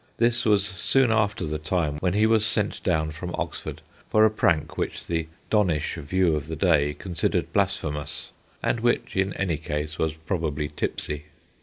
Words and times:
This 0.17 0.45
was 0.45 0.65
soon 0.65 1.11
after 1.11 1.45
the 1.45 1.59
time 1.59 1.97
when 1.99 2.15
he 2.15 2.25
was' 2.25 2.43
sent 2.47 2.81
down' 2.81 3.11
from 3.11 3.35
Oxford 3.37 3.83
for 4.09 4.25
a 4.25 4.31
prank 4.31 4.75
which 4.75 5.05
the 5.05 5.27
donnish 5.51 5.93
view 5.93 6.35
of 6.35 6.47
the 6.47 6.55
day 6.55 6.95
con 6.95 7.13
sidered 7.13 7.53
blasphemous, 7.53 8.31
and 8.63 8.79
which 8.79 9.15
in 9.15 9.31
any 9.35 9.57
case 9.57 9.99
was 9.99 10.13
probably 10.15 10.69
tipsy. 10.69 11.25